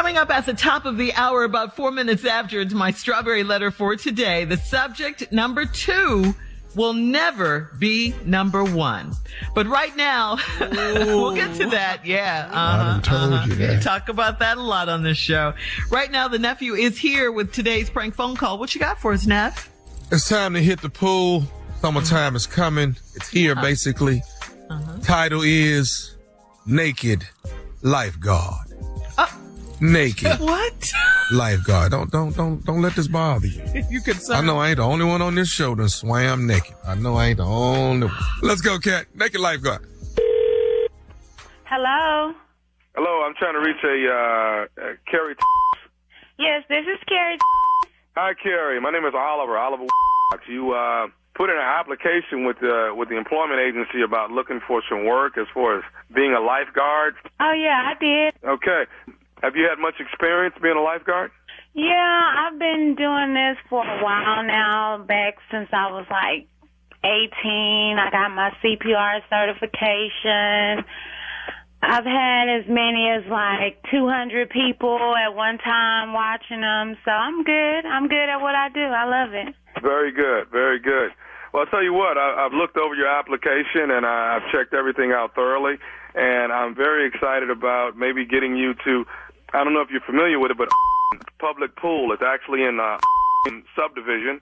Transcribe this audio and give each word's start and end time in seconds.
Coming 0.00 0.16
up 0.16 0.30
at 0.30 0.46
the 0.46 0.54
top 0.54 0.86
of 0.86 0.96
the 0.96 1.12
hour, 1.12 1.44
about 1.44 1.76
four 1.76 1.90
minutes 1.90 2.24
after, 2.24 2.58
it's 2.62 2.72
my 2.72 2.90
strawberry 2.90 3.44
letter 3.44 3.70
for 3.70 3.96
today. 3.96 4.46
The 4.46 4.56
subject 4.56 5.30
number 5.30 5.66
two 5.66 6.34
will 6.74 6.94
never 6.94 7.70
be 7.78 8.14
number 8.24 8.64
one. 8.64 9.12
But 9.54 9.66
right 9.66 9.94
now, 9.94 10.38
we'll 10.58 11.34
get 11.34 11.54
to 11.56 11.66
that. 11.66 12.06
Yeah. 12.06 12.48
Uh-huh, 12.50 13.00
told 13.02 13.34
uh-huh. 13.34 13.46
you 13.48 13.54
that. 13.56 13.82
Talk 13.82 14.08
about 14.08 14.38
that 14.38 14.56
a 14.56 14.62
lot 14.62 14.88
on 14.88 15.02
this 15.02 15.18
show. 15.18 15.52
Right 15.90 16.10
now, 16.10 16.28
the 16.28 16.38
nephew 16.38 16.72
is 16.72 16.96
here 16.96 17.30
with 17.30 17.52
today's 17.52 17.90
prank 17.90 18.14
phone 18.14 18.36
call. 18.36 18.58
What 18.58 18.74
you 18.74 18.80
got 18.80 18.98
for 18.98 19.12
us, 19.12 19.26
Neff? 19.26 19.70
It's 20.10 20.30
time 20.30 20.54
to 20.54 20.62
hit 20.62 20.80
the 20.80 20.88
pool. 20.88 21.44
Summertime 21.82 22.36
is 22.36 22.46
coming. 22.46 22.96
It's 23.16 23.28
here, 23.28 23.54
basically. 23.54 24.22
Title 25.02 25.42
is 25.44 26.16
Naked 26.64 27.28
Lifeguard. 27.82 28.69
Naked 29.80 30.38
What? 30.40 30.92
Lifeguard. 31.32 31.92
Don't 31.92 32.10
don't 32.10 32.36
don't 32.36 32.64
don't 32.64 32.82
let 32.82 32.94
this 32.94 33.08
bother 33.08 33.46
you. 33.46 33.62
you 33.90 34.00
can 34.00 34.16
I 34.30 34.42
know 34.42 34.58
I 34.58 34.68
ain't 34.68 34.76
the 34.76 34.82
only 34.82 35.04
one 35.04 35.22
on 35.22 35.34
this 35.34 35.48
show 35.48 35.74
that 35.76 35.88
swam 35.88 36.46
naked. 36.46 36.74
I 36.86 36.94
know 36.96 37.16
I 37.16 37.28
ain't 37.28 37.38
the 37.38 37.44
only 37.44 38.06
one. 38.06 38.16
Let's 38.42 38.60
go, 38.60 38.78
cat. 38.78 39.06
Naked 39.14 39.40
Lifeguard. 39.40 39.86
Hello. 41.64 42.34
Hello, 42.94 43.22
I'm 43.24 43.34
trying 43.38 43.54
to 43.54 43.60
reach 43.60 43.82
a 43.84 44.10
uh, 44.10 44.66
uh, 44.82 44.94
Carrie. 45.08 45.36
Yes, 46.38 46.64
this 46.68 46.84
is 46.84 46.98
Carrie. 47.08 47.38
Hi, 48.16 48.34
Carrie. 48.34 48.80
My 48.80 48.90
name 48.90 49.04
is 49.04 49.14
Oliver. 49.14 49.56
Oliver. 49.56 49.86
You 50.48 50.72
uh, 50.72 51.06
put 51.34 51.48
in 51.48 51.56
an 51.56 51.62
application 51.62 52.44
with 52.44 52.58
the 52.60 52.92
with 52.94 53.08
the 53.08 53.16
employment 53.16 53.60
agency 53.60 54.02
about 54.02 54.30
looking 54.30 54.60
for 54.66 54.82
some 54.90 55.06
work 55.06 55.38
as 55.38 55.46
far 55.54 55.78
as 55.78 55.84
being 56.14 56.32
a 56.34 56.40
lifeguard. 56.40 57.14
Oh 57.38 57.52
yeah, 57.52 57.94
I 57.94 57.98
did. 57.98 58.34
Okay. 58.44 58.84
Have 59.42 59.56
you 59.56 59.64
had 59.68 59.78
much 59.78 59.94
experience 60.00 60.54
being 60.62 60.76
a 60.76 60.82
lifeguard? 60.82 61.30
Yeah, 61.72 62.34
I've 62.36 62.58
been 62.58 62.94
doing 62.98 63.34
this 63.34 63.56
for 63.68 63.86
a 63.86 64.02
while 64.02 64.42
now, 64.42 65.04
back 65.06 65.36
since 65.50 65.68
I 65.72 65.90
was 65.90 66.06
like 66.10 66.48
18. 67.04 67.96
I 67.98 68.10
got 68.10 68.30
my 68.34 68.50
CPR 68.62 69.20
certification. 69.30 70.84
I've 71.82 72.04
had 72.04 72.48
as 72.48 72.68
many 72.68 73.08
as 73.08 73.24
like 73.30 73.80
200 73.90 74.50
people 74.50 75.14
at 75.16 75.34
one 75.34 75.56
time 75.58 76.12
watching 76.12 76.60
them, 76.60 76.96
so 77.04 77.10
I'm 77.10 77.42
good. 77.42 77.86
I'm 77.86 78.08
good 78.08 78.28
at 78.28 78.40
what 78.40 78.54
I 78.54 78.68
do. 78.68 78.82
I 78.84 79.04
love 79.06 79.32
it. 79.32 79.54
Very 79.80 80.12
good. 80.12 80.50
Very 80.50 80.78
good. 80.78 81.10
Well, 81.52 81.64
I'll 81.64 81.70
tell 81.70 81.82
you 81.82 81.94
what. 81.94 82.18
I, 82.18 82.44
I've 82.44 82.52
looked 82.52 82.76
over 82.76 82.94
your 82.94 83.08
application 83.08 83.90
and 83.90 84.04
I, 84.04 84.36
I've 84.36 84.52
checked 84.52 84.74
everything 84.74 85.12
out 85.12 85.34
thoroughly, 85.34 85.78
and 86.14 86.52
I'm 86.52 86.74
very 86.74 87.08
excited 87.08 87.48
about 87.48 87.96
maybe 87.96 88.26
getting 88.26 88.56
you 88.56 88.74
to. 88.84 89.04
I 89.52 89.64
don't 89.64 89.74
know 89.74 89.80
if 89.80 89.90
you're 89.90 90.00
familiar 90.00 90.38
with 90.38 90.50
it, 90.50 90.58
but 90.58 90.68
public 91.38 91.76
pool. 91.76 92.12
is 92.12 92.20
actually 92.24 92.62
in 92.62 92.78
uh, 92.80 92.98
subdivision. 93.76 94.40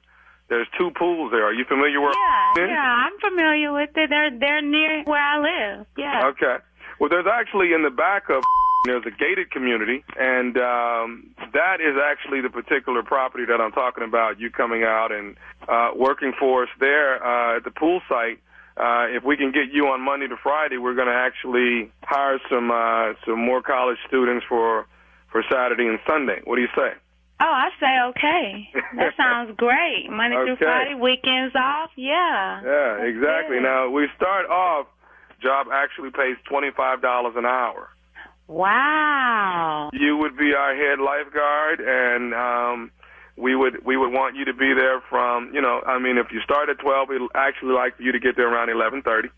There's 0.49 0.67
two 0.79 0.91
pools 0.97 1.31
there. 1.31 1.45
Are 1.45 1.53
you 1.53 1.65
familiar 1.65 2.01
where? 2.01 2.13
Yeah, 2.13 2.67
yeah, 2.67 3.07
I'm 3.07 3.19
familiar 3.21 3.73
with 3.73 3.91
it. 3.97 4.09
They're 4.09 4.31
they're 4.31 4.63
near 4.63 5.05
where 5.05 5.21
I 5.21 5.39
live. 5.77 5.87
Yeah. 5.97 6.29
Okay. 6.29 6.57
Well, 6.99 7.11
there's 7.11 7.27
actually 7.31 7.73
in 7.73 7.83
the 7.83 7.91
back 7.91 8.31
of 8.31 8.43
there's 8.85 9.05
a 9.07 9.11
gated 9.11 9.51
community, 9.51 10.05
and 10.17 10.57
um, 10.57 11.35
that 11.53 11.81
is 11.81 11.97
actually 12.03 12.41
the 12.41 12.49
particular 12.49 13.03
property 13.03 13.45
that 13.45 13.61
I'm 13.61 13.73
talking 13.73 14.05
about. 14.05 14.41
You 14.41 14.51
coming 14.51 14.85
out 14.85 15.13
and 15.13 15.37
uh, 15.69 15.91
working 15.95 16.33
for 16.39 16.63
us 16.63 16.71
there 16.81 17.23
uh, 17.23 17.57
at 17.59 17.65
the 17.65 17.71
pool 17.71 18.01
site. 18.09 18.41
Uh, 18.79 19.07
if 19.11 19.25
we 19.25 19.37
can 19.37 19.51
get 19.51 19.73
you 19.73 19.89
on 19.89 20.01
Monday 20.01 20.29
to 20.29 20.37
Friday, 20.41 20.79
we're 20.79 20.95
going 20.95 21.09
to 21.09 21.13
actually 21.13 21.91
hire 22.03 22.39
some 22.49 22.71
uh, 22.71 23.15
some 23.27 23.39
more 23.39 23.61
college 23.61 23.99
students 24.07 24.47
for 24.49 24.87
for 25.31 25.43
Saturday 25.51 25.87
and 25.87 25.99
Sunday. 26.07 26.41
What 26.45 26.57
do 26.57 26.63
you 26.63 26.69
say? 26.77 26.93
Oh, 27.41 27.45
I 27.47 27.69
say 27.79 28.01
okay. 28.11 28.69
That 28.97 29.15
sounds 29.17 29.55
great. 29.57 30.11
Monday 30.11 30.37
Okay. 30.37 30.57
through 30.57 30.67
Friday, 30.67 30.95
weekends 30.95 31.55
off. 31.55 31.91
Yeah. 31.97 32.61
Yeah, 32.65 33.03
exactly. 33.05 33.61
Now 33.61 33.89
we 33.91 34.09
start 34.17 34.47
off. 34.51 34.87
Job 35.41 35.69
actually 35.73 36.11
pays 36.11 36.37
twenty 36.51 36.71
five 36.77 37.01
dollars 37.01 37.35
an 37.37 37.47
hour. 37.47 37.89
Wow. 38.49 39.91
You 39.93 40.17
would 40.17 40.37
be 40.37 40.53
our 40.55 40.75
head 40.75 40.99
lifeguard, 40.99 41.81
and 41.81 42.35
um, 42.35 42.91
we 43.37 43.55
would 43.55 43.85
we 43.87 43.97
would 43.97 44.13
want 44.13 44.35
you 44.35 44.45
to 44.47 44.53
be 44.55 44.75
there 44.75 45.01
from 45.09 45.55
you 45.55 45.61
know. 45.61 45.81
I 45.87 45.99
mean, 46.01 46.19
if 46.19 46.27
you 46.33 46.41
start 46.41 46.69
at 46.69 46.81
twelve, 46.81 47.09
we'd 47.09 47.21
actually 47.37 47.73
like 47.75 47.97
for 47.97 48.03
you 48.03 48.11
to 48.11 48.19
get 48.19 48.35
there 48.37 48.53
around 48.53 48.69
eleven 48.69 49.03
thirty. 49.03 49.29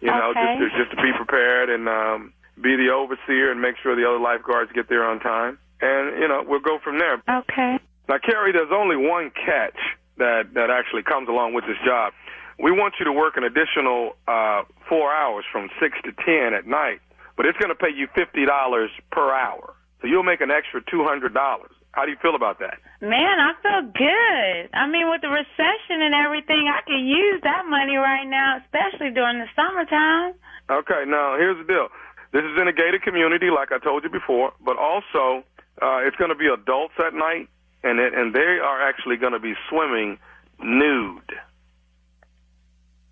You 0.00 0.08
know, 0.08 0.30
Okay. 0.30 0.58
just 0.58 0.74
to, 0.74 0.84
just 0.84 0.90
to 0.96 1.02
be 1.02 1.12
prepared 1.16 1.68
and 1.70 1.88
um, 1.88 2.32
be 2.60 2.76
the 2.76 2.90
overseer 2.90 3.50
and 3.50 3.60
make 3.60 3.76
sure 3.82 3.96
the 3.96 4.06
other 4.08 4.20
lifeguards 4.20 4.70
get 4.72 4.88
there 4.88 5.04
on 5.04 5.20
time. 5.20 5.58
And 5.80 6.18
you 6.20 6.28
know, 6.28 6.44
we'll 6.46 6.60
go 6.60 6.78
from 6.82 6.98
there. 6.98 7.22
Okay. 7.28 7.78
Now, 8.08 8.18
Carrie, 8.18 8.52
there's 8.52 8.72
only 8.72 8.96
one 8.96 9.30
catch 9.34 9.78
that 10.18 10.54
that 10.54 10.70
actually 10.70 11.02
comes 11.02 11.28
along 11.28 11.54
with 11.54 11.64
this 11.66 11.78
job. 11.84 12.12
We 12.58 12.70
want 12.70 12.94
you 12.98 13.04
to 13.06 13.12
work 13.12 13.36
an 13.36 13.42
additional 13.42 14.14
uh, 14.28 14.62
four 14.88 15.12
hours 15.12 15.44
from 15.50 15.68
six 15.80 15.98
to 16.04 16.12
ten 16.24 16.54
at 16.54 16.66
night, 16.66 17.00
but 17.36 17.46
it's 17.46 17.58
going 17.58 17.74
to 17.74 17.78
pay 17.78 17.90
you 17.90 18.06
fifty 18.14 18.46
dollars 18.46 18.90
per 19.10 19.34
hour. 19.34 19.74
So 20.00 20.06
you'll 20.06 20.22
make 20.22 20.40
an 20.40 20.50
extra 20.50 20.80
two 20.90 21.02
hundred 21.02 21.34
dollars. 21.34 21.72
How 21.92 22.04
do 22.04 22.10
you 22.10 22.18
feel 22.20 22.34
about 22.34 22.58
that? 22.58 22.78
Man, 23.00 23.38
I 23.38 23.54
feel 23.62 23.82
good. 23.94 24.74
I 24.74 24.86
mean, 24.90 25.10
with 25.10 25.22
the 25.22 25.30
recession 25.30 26.02
and 26.02 26.14
everything, 26.14 26.66
I 26.66 26.82
could 26.82 26.98
use 26.98 27.40
that 27.42 27.66
money 27.70 27.94
right 27.94 28.26
now, 28.26 28.58
especially 28.66 29.14
during 29.14 29.38
the 29.38 29.46
summertime. 29.54 30.34
Okay, 30.70 31.06
now 31.06 31.38
here's 31.38 31.58
the 31.58 31.64
deal. 31.70 31.88
This 32.34 32.42
is 32.42 32.58
in 32.60 32.66
a 32.66 32.72
gated 32.72 33.02
community, 33.02 33.46
like 33.46 33.70
I 33.70 33.78
told 33.78 34.02
you 34.02 34.10
before, 34.10 34.50
but 34.58 34.76
also 34.76 35.46
uh, 35.80 36.02
it's 36.02 36.16
going 36.16 36.30
to 36.30 36.34
be 36.34 36.50
adults 36.50 36.94
at 36.98 37.14
night, 37.14 37.46
and 37.84 38.00
it, 38.00 38.12
and 38.12 38.34
they 38.34 38.58
are 38.58 38.82
actually 38.82 39.18
going 39.18 39.34
to 39.34 39.38
be 39.38 39.54
swimming 39.70 40.18
nude. 40.58 41.30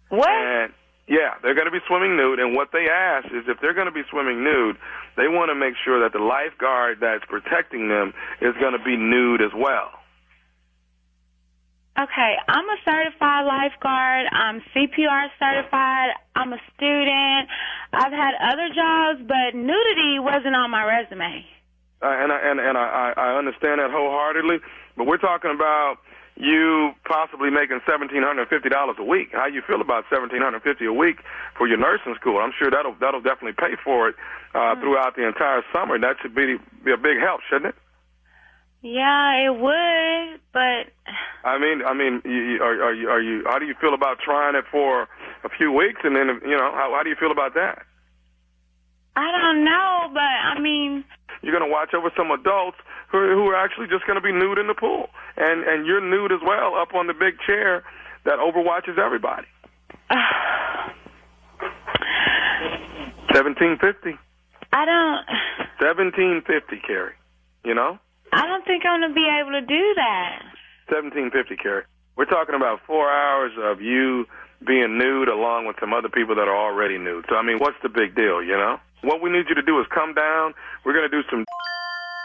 What? 0.08 0.28
And 0.28 0.72
yeah, 1.06 1.38
they're 1.40 1.54
going 1.54 1.70
to 1.70 1.72
be 1.72 1.78
swimming 1.86 2.16
nude, 2.16 2.40
and 2.40 2.56
what 2.56 2.70
they 2.72 2.88
ask 2.90 3.26
is 3.26 3.46
if 3.46 3.60
they're 3.60 3.74
going 3.74 3.86
to 3.86 3.94
be 3.94 4.02
swimming 4.10 4.42
nude, 4.42 4.76
they 5.16 5.28
want 5.28 5.50
to 5.50 5.54
make 5.54 5.74
sure 5.84 6.02
that 6.02 6.12
the 6.12 6.18
lifeguard 6.18 6.98
that's 6.98 7.24
protecting 7.26 7.86
them 7.86 8.12
is 8.40 8.54
going 8.58 8.74
to 8.74 8.82
be 8.82 8.96
nude 8.96 9.40
as 9.40 9.54
well. 9.54 10.01
Okay, 11.92 12.36
I'm 12.48 12.64
a 12.64 12.78
certified 12.86 13.44
lifeguard. 13.44 14.24
I'm 14.32 14.62
CPR 14.72 15.28
certified. 15.38 16.16
I'm 16.34 16.52
a 16.54 16.60
student. 16.74 17.48
I've 17.92 18.12
had 18.12 18.32
other 18.40 18.68
jobs, 18.72 19.20
but 19.28 19.52
nudity 19.54 20.16
wasn't 20.18 20.56
on 20.56 20.70
my 20.70 20.84
resume. 20.84 21.44
Uh, 22.00 22.16
and 22.16 22.32
I, 22.32 22.38
and 22.48 22.58
and 22.58 22.78
I, 22.78 23.12
I 23.14 23.36
understand 23.36 23.78
that 23.78 23.90
wholeheartedly, 23.92 24.58
but 24.96 25.06
we're 25.06 25.18
talking 25.20 25.52
about 25.54 25.98
you 26.34 26.92
possibly 27.04 27.50
making 27.50 27.80
seventeen 27.84 28.22
hundred 28.22 28.48
fifty 28.48 28.70
dollars 28.70 28.96
a 28.98 29.04
week. 29.04 29.28
How 29.32 29.46
you 29.46 29.60
feel 29.60 29.82
about 29.82 30.04
seventeen 30.08 30.40
hundred 30.40 30.62
fifty 30.62 30.86
a 30.86 30.92
week 30.92 31.20
for 31.58 31.68
your 31.68 31.76
nursing 31.76 32.16
school? 32.18 32.38
I'm 32.38 32.52
sure 32.58 32.70
that'll 32.70 32.96
that'll 33.00 33.20
definitely 33.20 33.52
pay 33.52 33.76
for 33.84 34.08
it 34.08 34.16
uh, 34.54 34.58
mm-hmm. 34.58 34.80
throughout 34.80 35.14
the 35.14 35.28
entire 35.28 35.62
summer. 35.72 35.98
That 35.98 36.16
should 36.22 36.34
be 36.34 36.56
be 36.84 36.90
a 36.90 36.96
big 36.96 37.20
help, 37.20 37.42
shouldn't 37.48 37.74
it? 37.74 37.76
Yeah, 38.82 39.46
it 39.46 39.60
would, 39.60 40.40
but 40.52 40.90
I 41.44 41.56
mean, 41.58 41.82
I 41.86 41.94
mean, 41.94 42.20
you, 42.24 42.58
are, 42.60 42.82
are 42.82 42.92
you 42.92 43.08
are 43.08 43.20
you? 43.20 43.44
How 43.46 43.60
do 43.60 43.66
you 43.66 43.74
feel 43.80 43.94
about 43.94 44.18
trying 44.18 44.56
it 44.56 44.64
for 44.72 45.02
a 45.44 45.48
few 45.56 45.70
weeks, 45.70 46.00
and 46.02 46.16
then 46.16 46.40
you 46.42 46.56
know, 46.56 46.72
how, 46.74 46.92
how 46.92 47.02
do 47.04 47.08
you 47.08 47.14
feel 47.14 47.30
about 47.30 47.54
that? 47.54 47.82
I 49.14 49.30
don't 49.30 49.64
know, 49.64 50.08
but 50.12 50.22
I 50.22 50.58
mean, 50.58 51.04
you're 51.42 51.56
going 51.56 51.68
to 51.68 51.70
watch 51.70 51.94
over 51.94 52.10
some 52.16 52.32
adults 52.32 52.78
who 53.12 53.18
who 53.18 53.46
are 53.46 53.56
actually 53.56 53.86
just 53.86 54.04
going 54.04 54.16
to 54.16 54.20
be 54.20 54.32
nude 54.32 54.58
in 54.58 54.66
the 54.66 54.74
pool, 54.74 55.10
and 55.36 55.62
and 55.62 55.86
you're 55.86 56.00
nude 56.00 56.32
as 56.32 56.40
well 56.44 56.74
up 56.74 56.92
on 56.92 57.06
the 57.06 57.14
big 57.14 57.38
chair 57.46 57.84
that 58.24 58.38
overwatches 58.38 58.98
everybody. 58.98 59.46
Seventeen 63.32 63.78
fifty. 63.78 64.18
I 64.72 64.84
don't. 64.84 65.24
Seventeen 65.80 66.42
fifty, 66.44 66.80
Carrie. 66.84 67.14
You 67.64 67.74
know. 67.74 68.00
I 68.32 68.46
don't 68.46 68.64
think 68.64 68.84
I'm 68.86 69.00
gonna 69.00 69.14
be 69.14 69.28
able 69.28 69.52
to 69.52 69.60
do 69.60 69.94
that. 69.96 70.42
Seventeen 70.88 71.30
fifty, 71.30 71.56
Carrie. 71.56 71.84
We're 72.16 72.24
talking 72.24 72.54
about 72.54 72.80
four 72.86 73.10
hours 73.10 73.52
of 73.60 73.80
you 73.80 74.26
being 74.66 74.96
nude 74.98 75.28
along 75.28 75.66
with 75.66 75.76
some 75.80 75.92
other 75.92 76.08
people 76.08 76.34
that 76.36 76.48
are 76.48 76.56
already 76.56 76.98
nude. 76.98 77.26
So 77.28 77.36
I 77.36 77.42
mean, 77.42 77.58
what's 77.58 77.76
the 77.82 77.88
big 77.88 78.14
deal, 78.14 78.42
you 78.42 78.56
know? 78.56 78.78
What 79.02 79.20
we 79.20 79.30
need 79.30 79.46
you 79.48 79.54
to 79.54 79.62
do 79.62 79.80
is 79.80 79.86
come 79.92 80.14
down. 80.14 80.54
We're 80.84 80.94
gonna 80.94 81.08
do 81.08 81.22
some 81.30 81.44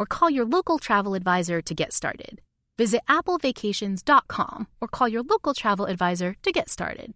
or 0.00 0.06
call 0.06 0.30
your 0.30 0.46
local 0.46 0.78
travel 0.78 1.14
advisor 1.14 1.60
to 1.60 1.74
get 1.74 1.92
started. 1.92 2.40
Visit 2.78 3.02
applevacations.com 3.08 4.66
or 4.80 4.88
call 4.88 5.06
your 5.06 5.22
local 5.22 5.52
travel 5.52 5.84
advisor 5.84 6.34
to 6.42 6.50
get 6.50 6.70
started. 6.70 7.12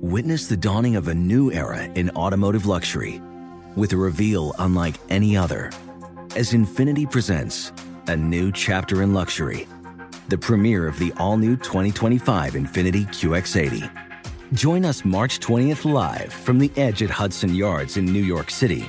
Witness 0.00 0.46
the 0.46 0.56
dawning 0.56 0.94
of 0.94 1.08
a 1.08 1.14
new 1.14 1.50
era 1.50 1.82
in 1.82 2.10
automotive 2.10 2.66
luxury 2.66 3.20
with 3.74 3.92
a 3.94 3.96
reveal 3.96 4.54
unlike 4.58 4.94
any 5.08 5.36
other 5.36 5.72
as 6.36 6.52
Infiniti 6.52 7.10
presents 7.10 7.72
a 8.06 8.16
new 8.16 8.52
chapter 8.52 9.02
in 9.02 9.14
luxury, 9.14 9.66
the 10.28 10.38
premiere 10.38 10.86
of 10.86 10.98
the 10.98 11.12
all 11.16 11.38
new 11.38 11.56
2025 11.56 12.52
Infiniti 12.52 13.06
QX80. 13.08 13.90
Join 14.52 14.84
us 14.84 15.04
March 15.04 15.40
20th 15.40 15.90
live 15.90 16.32
from 16.32 16.58
the 16.58 16.70
edge 16.76 17.02
at 17.02 17.10
Hudson 17.10 17.54
Yards 17.54 17.96
in 17.96 18.04
New 18.04 18.22
York 18.22 18.50
City 18.50 18.88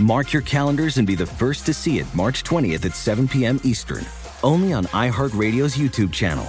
Mark 0.00 0.32
your 0.32 0.40
calendars 0.42 0.96
and 0.96 1.06
be 1.06 1.14
the 1.14 1.26
first 1.26 1.66
to 1.66 1.74
see 1.74 1.98
it 1.98 2.06
March 2.14 2.44
20th 2.44 2.86
at 2.86 2.94
7 2.94 3.28
p.m. 3.28 3.60
Eastern, 3.64 4.06
only 4.42 4.72
on 4.72 4.84
iHeartRadio's 4.86 5.76
YouTube 5.76 6.12
channel. 6.12 6.46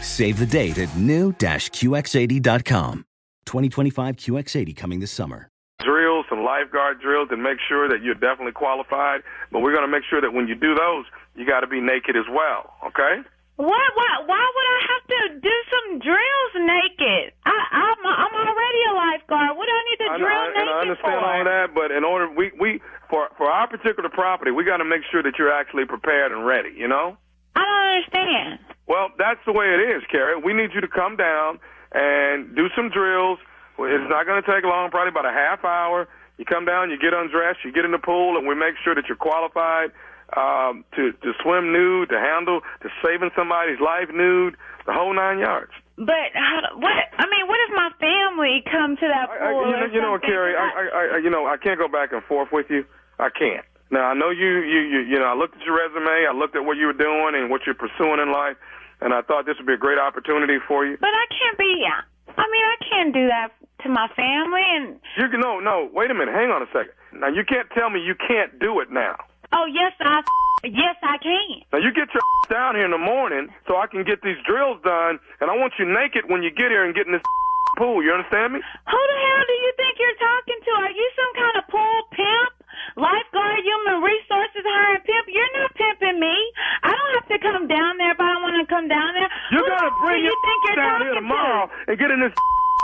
Save 0.00 0.38
the 0.38 0.46
date 0.46 0.78
at 0.78 0.96
new-QX80.com. 0.96 3.04
2025 3.46 4.16
QX80 4.16 4.76
coming 4.76 5.00
this 5.00 5.10
summer. 5.10 5.48
Drills, 5.80 6.24
some 6.30 6.44
lifeguard 6.44 7.00
drills, 7.00 7.28
and 7.30 7.42
make 7.42 7.58
sure 7.68 7.88
that 7.88 8.02
you're 8.02 8.14
definitely 8.14 8.52
qualified. 8.52 9.22
But 9.50 9.60
we're 9.60 9.72
going 9.72 9.84
to 9.84 9.90
make 9.90 10.04
sure 10.08 10.20
that 10.20 10.32
when 10.32 10.46
you 10.48 10.54
do 10.54 10.74
those, 10.74 11.04
you 11.34 11.46
got 11.46 11.60
to 11.60 11.66
be 11.66 11.80
naked 11.80 12.16
as 12.16 12.24
well. 12.30 12.74
Okay? 12.86 13.22
What? 13.56 13.88
Why? 13.94 14.12
Why 14.26 14.44
would 14.50 14.68
I 14.68 14.80
have 14.90 15.04
to 15.06 15.20
do 15.38 15.54
some 15.70 15.86
drills 16.02 16.52
naked? 16.58 17.32
I, 17.46 17.54
I'm 17.54 18.00
I'm 18.02 18.34
already 18.34 18.82
a 18.90 18.94
lifeguard. 18.98 19.56
What 19.56 19.66
do 19.66 19.72
I 19.72 19.84
need 19.90 20.00
to 20.02 20.10
I, 20.10 20.18
drill 20.18 20.42
I, 20.42 20.48
naked 20.50 20.68
I 20.68 20.80
understand 20.82 21.20
for? 21.22 21.30
all 21.30 21.44
that, 21.44 21.66
but 21.74 21.88
in 21.94 22.02
order 22.02 22.26
we 22.28 22.50
we 22.58 22.82
for 23.08 23.30
for 23.38 23.46
our 23.46 23.68
particular 23.68 24.10
property, 24.10 24.50
we 24.50 24.64
got 24.64 24.78
to 24.78 24.84
make 24.84 25.02
sure 25.10 25.22
that 25.22 25.38
you're 25.38 25.52
actually 25.54 25.86
prepared 25.86 26.32
and 26.32 26.44
ready. 26.44 26.74
You 26.74 26.88
know. 26.88 27.16
I 27.54 27.62
don't 27.62 27.86
understand. 27.94 28.58
Well, 28.88 29.14
that's 29.16 29.40
the 29.46 29.52
way 29.52 29.70
it 29.70 29.80
is, 29.96 30.02
Carrie. 30.10 30.34
We 30.42 30.52
need 30.52 30.74
you 30.74 30.80
to 30.82 30.90
come 30.90 31.14
down 31.14 31.60
and 31.94 32.56
do 32.56 32.66
some 32.74 32.90
drills. 32.90 33.38
It's 33.78 34.10
not 34.10 34.26
going 34.26 34.42
to 34.42 34.46
take 34.46 34.64
long, 34.64 34.90
probably 34.90 35.10
about 35.10 35.26
a 35.26 35.32
half 35.32 35.64
hour. 35.64 36.08
You 36.38 36.44
come 36.44 36.64
down, 36.66 36.90
you 36.90 36.98
get 36.98 37.14
undressed, 37.14 37.62
you 37.64 37.70
get 37.70 37.84
in 37.84 37.92
the 37.92 38.02
pool, 38.02 38.36
and 38.36 38.46
we 38.46 38.54
make 38.54 38.74
sure 38.82 38.94
that 38.94 39.06
you're 39.06 39.16
qualified 39.16 39.94
um, 40.36 40.84
to 40.96 41.12
to 41.12 41.32
swim 41.42 41.72
nude, 41.72 42.08
to 42.08 42.18
handle, 42.18 42.60
to 42.82 42.88
saving 43.04 43.30
somebody's 43.36 43.80
life 43.80 44.08
nude, 44.12 44.56
the 44.86 44.92
whole 44.92 45.14
nine 45.14 45.38
yards. 45.38 45.72
But 45.96 46.34
how, 46.34 46.60
what? 46.76 46.90
I 47.18 47.26
mean, 47.30 47.46
what 47.46 47.58
if 47.68 47.74
my 47.76 47.90
family 48.00 48.64
come 48.70 48.96
to 48.96 49.06
that 49.06 49.30
I, 49.30 49.52
pool? 49.52 49.70
you 49.70 49.76
know, 49.76 49.86
you 49.86 50.00
know. 50.00 50.18
Carrie, 50.18 50.56
I, 50.56 50.66
I, 50.66 51.04
I, 51.14 51.18
you 51.18 51.30
know, 51.30 51.46
I 51.46 51.56
can't 51.56 51.78
go 51.78 51.86
back 51.86 52.12
and 52.12 52.22
forth 52.24 52.48
with 52.50 52.66
you. 52.68 52.84
I 53.18 53.28
can't. 53.30 53.64
Now, 53.90 54.10
I 54.10 54.14
know 54.14 54.30
you, 54.30 54.58
you, 54.66 54.80
you, 54.80 55.00
you 55.06 55.18
know, 55.18 55.26
I 55.30 55.34
looked 55.38 55.54
at 55.54 55.62
your 55.62 55.76
resume, 55.76 56.26
I 56.26 56.34
looked 56.34 56.56
at 56.56 56.64
what 56.64 56.76
you 56.76 56.86
were 56.86 56.98
doing 56.98 57.38
and 57.38 57.50
what 57.50 57.62
you're 57.66 57.76
pursuing 57.78 58.18
in 58.18 58.32
life, 58.32 58.56
and 59.00 59.14
I 59.14 59.22
thought 59.22 59.46
this 59.46 59.54
would 59.58 59.68
be 59.68 59.74
a 59.74 59.78
great 59.78 59.98
opportunity 59.98 60.58
for 60.66 60.84
you. 60.84 60.96
But 60.98 61.14
I 61.14 61.26
can't 61.30 61.58
be. 61.58 61.84
I 61.86 62.44
mean, 62.50 62.64
I 62.64 62.76
can't 62.90 63.14
do 63.14 63.28
that 63.28 63.52
to 63.84 63.88
my 63.88 64.08
family. 64.16 64.64
And 64.66 64.98
You 65.16 65.28
can, 65.28 65.38
no, 65.38 65.60
no, 65.60 65.88
wait 65.92 66.10
a 66.10 66.14
minute, 66.14 66.34
hang 66.34 66.50
on 66.50 66.62
a 66.62 66.66
second. 66.72 66.92
Now, 67.12 67.28
you 67.28 67.44
can't 67.44 67.68
tell 67.70 67.90
me 67.90 68.00
you 68.00 68.14
can't 68.16 68.58
do 68.58 68.80
it 68.80 68.90
now. 68.90 69.16
Oh 69.54 69.66
yes, 69.70 69.92
I 70.00 70.22
yes 70.64 70.96
I 71.02 71.16
can. 71.18 71.62
Now, 71.72 71.78
you 71.78 71.90
get 71.94 72.08
your 72.12 72.22
down 72.50 72.74
here 72.74 72.84
in 72.84 72.90
the 72.92 72.98
morning 73.00 73.48
so 73.66 73.76
I 73.76 73.86
can 73.86 74.04
get 74.04 74.20
these 74.22 74.38
drills 74.46 74.80
done, 74.84 75.18
and 75.40 75.50
I 75.50 75.54
want 75.56 75.74
you 75.78 75.86
naked 75.86 76.28
when 76.28 76.42
you 76.42 76.50
get 76.50 76.70
here 76.70 76.84
and 76.84 76.94
get 76.94 77.06
in 77.06 77.12
this 77.12 77.24
pool. 77.78 78.02
You 78.02 78.12
understand 78.12 78.52
me? 78.54 78.60
Who 78.60 79.00
the 79.00 79.18
hell 79.24 79.44
do 79.48 79.56
you 79.64 79.72
think 79.78 79.92
you're 79.98 80.20
talking 80.20 80.60
to? 80.64 80.70
Are 80.84 80.92
you 80.94 81.06
some 81.16 81.32
kind 81.40 81.56
of 81.58 81.64
pool 81.72 81.98
pimp? 82.12 82.52
Lifeguard, 82.94 83.58
human 83.64 84.02
resources, 84.02 84.62
hiring 84.62 85.02
pimp? 85.02 85.26
You're 85.26 85.54
not 85.58 85.70
pimping 85.74 86.18
me. 86.20 86.36
I 86.84 86.90
don't 86.94 87.12
have 87.18 87.28
to 87.32 87.38
come 87.42 87.64
down 87.66 87.98
there 87.98 88.12
if 88.14 88.20
I 88.20 88.28
don't 88.34 88.42
want 88.44 88.58
to 88.60 88.66
come 88.70 88.86
down 88.86 89.14
there. 89.14 89.30
You 89.50 89.58
Who 89.58 89.66
gotta 89.66 89.90
hell 89.90 89.98
bring 90.04 90.22
do 90.22 90.26
you 90.26 90.30
your 90.30 90.38
think 90.46 90.58
you're 90.68 90.78
down 90.84 91.00
here 91.02 91.14
tomorrow 91.18 91.66
to? 91.66 91.90
and 91.90 91.94
get 91.98 92.10
in 92.14 92.20
this 92.22 92.34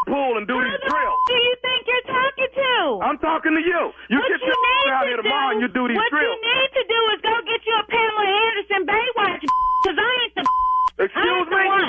pool 0.08 0.38
and 0.38 0.46
do 0.50 0.58
Who 0.58 0.64
these 0.66 0.80
the 0.82 0.90
drills. 0.90 1.20
do 1.30 1.34
you 1.38 1.54
think 1.62 1.79
you're 1.79 1.79
talking 1.79 1.79
to? 1.79 1.79
I'm 3.00 3.16
talking 3.18 3.56
to 3.56 3.62
you. 3.64 3.80
You 4.12 4.18
what 4.20 4.28
get 4.28 4.40
you 4.44 4.52
your 4.52 4.84
down 4.92 5.04
here 5.08 5.16
tomorrow 5.16 5.48
do, 5.48 5.52
and 5.56 5.60
you 5.64 5.68
do 5.72 5.84
these 5.88 5.96
what 5.96 6.10
drills. 6.12 6.28
you 6.28 6.36
need 6.44 6.70
to 6.76 6.84
do 6.84 7.00
is 7.16 7.18
go 7.24 7.32
get 7.48 7.60
you 7.64 7.74
a 7.80 7.84
Pamela 7.88 8.24
Anderson 8.28 8.82
Baywatch 8.84 9.40
because 9.80 9.96
I 9.96 10.10
ain't 10.24 10.34
the 10.36 10.44
I 10.44 11.04
Excuse 11.08 11.32
ain't 11.32 11.48
the 11.48 11.56
me? 11.56 11.64
one. 11.64 11.88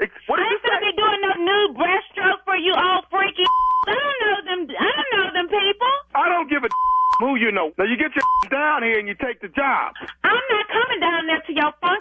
Ex- 0.00 0.22
what 0.30 0.38
I 0.38 0.46
did 0.46 0.50
you 0.50 0.54
ain't 0.54 0.62
gonna 0.62 0.86
be 0.86 0.92
doing 0.94 1.20
no 1.26 1.32
new 1.42 1.62
breaststroke 1.74 2.40
for 2.46 2.56
you 2.56 2.72
all 2.78 3.02
freaky. 3.10 3.42
I 3.90 3.94
don't 3.98 4.18
know 4.22 4.36
them. 4.46 4.60
I 4.70 4.86
don't 4.94 5.10
know 5.18 5.26
them 5.34 5.48
people. 5.50 5.92
I 6.14 6.28
don't 6.30 6.46
give 6.48 6.62
a 6.62 6.70
who 7.18 7.34
you 7.36 7.50
know. 7.50 7.74
Now 7.76 7.84
you 7.84 7.98
get 7.98 8.14
your 8.14 8.22
down 8.50 8.82
here 8.86 8.98
and 8.98 9.06
you 9.10 9.14
take 9.18 9.42
the 9.42 9.50
job. 9.50 9.92
I'm 10.22 10.44
not 10.50 10.64
coming 10.70 11.00
down 11.02 11.26
there 11.26 11.42
to 11.42 11.52
your 11.52 11.72
fun 11.82 11.98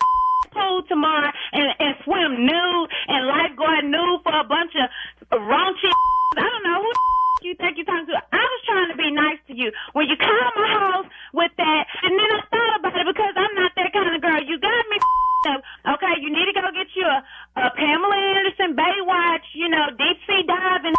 pool 0.53 0.83
tomorrow 0.87 1.31
and, 1.53 1.67
and 1.79 1.93
swim 2.05 2.45
nude 2.45 2.87
and 3.09 3.25
lifeguard 3.27 3.85
nude 3.89 4.21
for 4.21 4.33
a 4.37 4.43
bunch 4.45 4.73
of 4.77 4.87
raunchy. 5.33 5.91
I 6.37 6.45
don't 6.45 6.63
know 6.63 6.79
who 6.85 6.91
you 7.47 7.55
think 7.57 7.77
you're 7.77 7.85
talking 7.89 8.05
to. 8.07 8.17
I 8.33 8.41
was 8.45 8.61
trying 8.65 8.89
to 8.93 8.97
be 8.97 9.09
nice 9.11 9.41
to 9.49 9.53
you 9.57 9.71
when 9.93 10.05
you 10.09 10.15
come 10.17 10.29
to 10.29 10.53
my 10.61 10.69
house 10.69 11.07
with 11.33 11.51
that, 11.57 11.83
and 12.03 12.13
then 12.13 12.29
I 12.37 12.39
thought 12.53 12.73
about 12.79 12.93
it 12.97 13.05
because 13.09 13.33
I'm 13.35 13.53
not 13.57 13.71
that 13.75 13.89
kind 13.93 14.13
of 14.15 14.21
girl. 14.21 14.41
You 14.41 14.59
got 14.61 14.83
me. 14.89 14.97
up. 15.49 15.61
Okay, 15.97 16.21
you 16.21 16.29
need 16.29 16.45
to 16.53 16.55
go 16.55 16.65
get 16.73 16.87
you 16.95 17.05
a, 17.05 17.17
a 17.61 17.69
Pamela 17.73 18.15
Anderson 18.37 18.77
Baywatch, 18.77 19.45
you 19.53 19.69
know, 19.69 19.89
deep 19.97 20.17
sea 20.29 20.43
diving. 20.45 20.93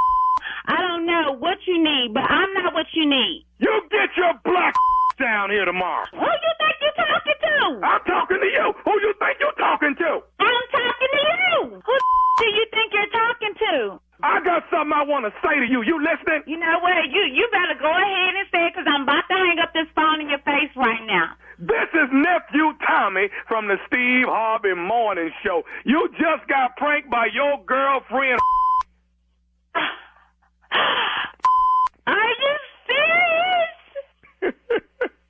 I 0.67 0.79
don't 0.83 1.07
know 1.07 1.33
what 1.39 1.59
you 1.67 1.79
need, 1.83 2.11
but 2.15 2.23
I'm 2.27 2.51
not 2.55 2.75
what 2.75 2.87
you 2.95 3.07
need. 3.07 3.45
You 3.59 3.71
get 3.91 4.11
your 4.17 4.35
black 4.45 4.75
down 5.21 5.51
here 5.51 5.65
tomorrow. 5.65 6.07
Who 6.11 6.19
you 6.27 6.53
think 6.59 6.75
you're 6.83 6.99
talking 7.07 7.39
to? 7.39 7.87
I'm 7.87 8.03
talking 8.03 8.41
to 8.43 8.51
you. 8.51 8.67
Who 8.85 8.93
you 8.99 9.15
think 9.23 9.39
you're 9.39 9.55
talking 9.59 9.95
to? 9.95 10.11
I'm 10.43 10.65
talking 10.75 11.11
to 11.15 11.21
you. 11.23 11.55
Who 11.79 11.95
do 12.43 12.47
you 12.51 12.67
think 12.75 12.91
you're 12.91 13.11
I 14.23 14.39
got 14.45 14.63
something 14.71 14.93
I 14.95 15.03
want 15.03 15.25
to 15.27 15.33
say 15.43 15.59
to 15.59 15.67
you. 15.67 15.83
You 15.83 15.99
listening? 15.99 16.43
You 16.47 16.59
know 16.59 16.79
what? 16.81 17.11
You 17.11 17.23
you 17.33 17.49
better 17.51 17.75
go 17.81 17.91
ahead 17.91 18.35
and 18.37 18.47
say 18.53 18.67
it 18.69 18.75
because 18.75 18.87
I'm 18.87 19.03
about 19.03 19.25
to 19.29 19.35
hang 19.35 19.59
up 19.59 19.73
this 19.73 19.89
phone 19.97 20.21
in 20.21 20.29
your 20.29 20.39
face 20.45 20.71
right 20.77 21.03
now. 21.07 21.35
This 21.59 21.89
is 21.95 22.09
nephew 22.13 22.73
Tommy 22.87 23.29
from 23.49 23.67
the 23.69 23.77
Steve 23.87 24.27
Harvey 24.29 24.75
Morning 24.75 25.31
Show. 25.43 25.63
You 25.85 26.09
just 26.13 26.47
got 26.49 26.77
pranked 26.77 27.11
by 27.11 27.27
your 27.33 27.65
girlfriend. 27.65 28.39
Are 32.07 32.31
you 32.45 32.55
serious? 32.87 34.55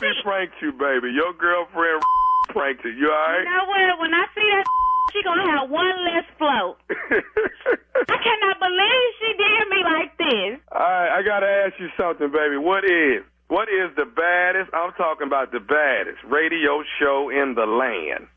She 0.00 0.08
pranked 0.24 0.54
you, 0.62 0.72
baby. 0.72 1.12
Your 1.12 1.34
girlfriend 1.34 2.00
pranked 2.48 2.84
you. 2.84 2.90
You 2.90 3.12
all 3.12 3.36
you 3.36 3.44
know 3.44 3.64
what? 3.68 4.00
When 4.00 4.14
I 4.14 4.24
see 4.34 4.48
that, 4.48 4.64
she 5.12 5.22
gonna 5.22 5.50
have 5.58 5.70
one 5.70 6.04
less 6.04 6.24
float. 6.38 6.76
I 6.90 8.16
cannot 8.22 8.58
believe 8.58 9.08
she 9.20 9.30
did 9.36 9.68
me 9.68 9.80
like 9.84 10.16
this. 10.18 10.60
All 10.72 10.80
right, 10.80 11.18
I 11.18 11.22
gotta 11.22 11.46
ask 11.46 11.78
you 11.78 11.88
something, 11.96 12.30
baby. 12.30 12.56
What 12.56 12.84
is 12.84 13.22
what 13.48 13.68
is 13.68 13.94
the 13.96 14.04
baddest? 14.04 14.70
I'm 14.72 14.92
talking 14.92 15.26
about 15.26 15.50
the 15.50 15.58
baddest 15.58 16.22
radio 16.24 16.84
show 17.00 17.30
in 17.30 17.54
the 17.54 17.66
land. 17.66 18.28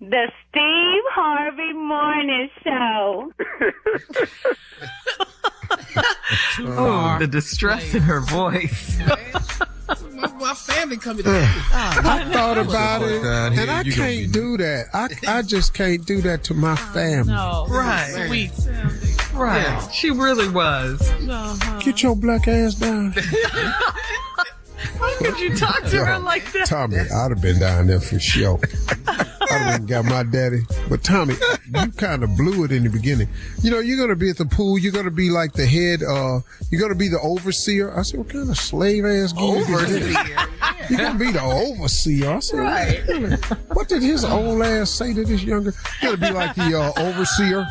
The 0.00 0.30
Steve 0.48 1.02
Harvey 1.10 1.72
Morning 1.72 2.48
Show. 2.62 3.32
Oh, 6.60 7.16
the 7.20 7.26
distress 7.26 7.94
in 7.94 8.02
her 8.02 8.20
voice. 8.20 9.00
my, 10.18 10.32
my 10.34 10.54
family 10.54 10.96
coming 10.96 11.24
to 11.24 11.30
I 11.72 12.28
thought 12.32 12.58
about 12.58 13.02
it, 13.02 13.20
here, 13.20 13.62
and 13.62 13.70
I 13.70 13.82
can't 13.84 14.32
do 14.32 14.56
that. 14.56 14.86
I 14.92 15.08
I 15.26 15.42
just 15.42 15.74
can't 15.74 16.04
do 16.04 16.20
that 16.22 16.44
to 16.44 16.54
my 16.54 16.76
family. 16.76 17.32
Right. 17.32 18.26
Sweet. 18.26 18.52
Right. 19.34 19.88
She 19.92 20.10
really 20.10 20.48
was. 20.48 21.00
Get 21.80 22.02
your 22.02 22.16
black 22.16 22.48
ass 22.48 22.74
down. 22.74 23.12
How 24.98 25.16
could 25.18 25.38
you 25.38 25.56
talk 25.56 25.84
to 25.84 26.04
her 26.04 26.18
like 26.18 26.50
that? 26.52 26.66
Tommy, 26.66 26.98
I'd 26.98 27.30
have 27.30 27.40
been 27.40 27.58
down 27.58 27.86
there 27.86 28.00
for 28.00 28.18
sure. 28.18 28.60
I'd 29.50 29.56
have 29.72 29.86
got 29.86 30.04
my 30.04 30.22
daddy. 30.22 30.60
But 30.88 31.02
Tommy, 31.04 31.34
you 31.74 31.90
kind 31.92 32.22
of 32.22 32.36
blew 32.36 32.64
it 32.64 32.72
in 32.72 32.84
the 32.84 32.90
beginning. 32.90 33.28
You 33.62 33.70
know, 33.70 33.78
you're 33.80 33.96
going 33.96 34.08
to 34.10 34.16
be 34.16 34.30
at 34.30 34.36
the 34.36 34.46
pool. 34.46 34.78
You're 34.78 34.92
going 34.92 35.04
to 35.06 35.10
be 35.10 35.30
like 35.30 35.52
the 35.52 35.66
head, 35.66 36.02
uh, 36.02 36.40
you're 36.70 36.80
going 36.80 36.92
to 36.92 36.98
be 36.98 37.08
the 37.08 37.20
overseer. 37.20 37.96
I 37.96 38.02
said, 38.02 38.18
what 38.18 38.28
kind 38.30 38.48
of 38.50 38.56
slave 38.58 39.04
ass 39.04 39.32
gig 39.32 39.56
is 39.56 39.66
this? 39.66 40.16
You're 40.90 40.98
going 41.00 41.18
to 41.18 41.18
be 41.18 41.32
the 41.32 41.42
overseer. 41.42 42.30
I 42.30 42.38
said, 42.40 42.58
Right. 42.60 43.02
really? 43.08 43.36
what 43.72 43.88
did 43.88 44.02
his 44.02 44.24
old 44.24 44.62
ass 44.62 44.90
say 44.90 45.12
to 45.12 45.24
this 45.24 45.42
younger? 45.42 45.74
You're 46.00 46.16
going 46.16 46.20
to 46.20 46.26
be 46.28 46.32
like 46.32 46.54
the 46.54 46.78
uh, 46.80 46.92
overseer. 47.02 47.66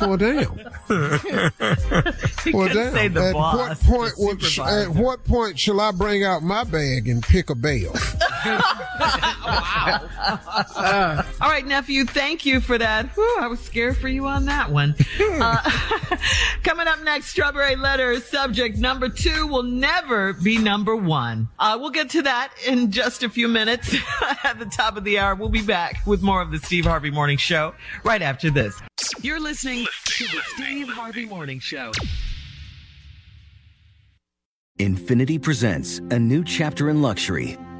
Well, 0.00 0.16
damn. 0.16 0.58
He 2.44 2.52
Well, 2.52 2.68
couldn't 2.68 2.84
damn. 2.84 2.94
say 2.94 3.08
the 3.08 3.24
at 3.26 3.32
boss. 3.32 3.84
what 3.84 4.14
point 4.14 4.40
the 4.40 4.46
sh- 4.46 4.58
at 4.60 4.88
what 4.88 5.24
point 5.24 5.58
shall 5.58 5.80
I 5.80 5.90
bring 5.90 6.24
out 6.24 6.42
my 6.42 6.62
bag 6.64 7.08
and 7.08 7.22
pick 7.22 7.50
a 7.50 7.54
bale? 7.54 7.92
All 11.40 11.50
right, 11.50 11.64
nephew, 11.66 12.04
thank 12.04 12.44
you 12.46 12.60
for 12.60 12.78
that. 12.78 13.06
Whew, 13.14 13.36
I 13.40 13.46
was 13.46 13.60
scared 13.60 13.96
for 13.96 14.08
you 14.08 14.26
on 14.26 14.44
that 14.46 14.70
one. 14.70 14.94
Uh, 15.20 15.70
coming 16.62 16.86
up 16.86 17.02
next, 17.02 17.28
Strawberry 17.28 17.76
Letter 17.76 18.20
subject 18.20 18.78
number 18.78 19.08
two 19.08 19.46
will 19.46 19.62
never 19.62 20.32
be 20.32 20.58
number 20.58 20.96
one. 20.96 21.48
Uh, 21.58 21.76
we'll 21.80 21.90
get 21.90 22.10
to 22.10 22.22
that 22.22 22.52
in 22.66 22.90
just 22.90 23.22
a 23.22 23.28
few 23.28 23.48
minutes. 23.48 23.94
At 24.44 24.58
the 24.58 24.66
top 24.66 24.96
of 24.96 25.04
the 25.04 25.18
hour, 25.18 25.34
we'll 25.34 25.48
be 25.48 25.62
back 25.62 26.06
with 26.06 26.22
more 26.22 26.40
of 26.40 26.50
the 26.50 26.58
Steve 26.58 26.84
Harvey 26.84 27.10
Morning 27.10 27.38
Show 27.38 27.74
right 28.04 28.22
after 28.22 28.50
this. 28.50 28.80
You're 29.22 29.40
listening 29.40 29.86
to 30.04 30.24
the 30.24 30.40
Steve 30.54 30.88
Harvey 30.88 31.26
Morning 31.26 31.60
Show. 31.60 31.92
Infiniti 34.78 35.40
presents 35.40 36.00
a 36.10 36.18
new 36.18 36.44
chapter 36.44 36.90
in 36.90 37.00
luxury, 37.00 37.56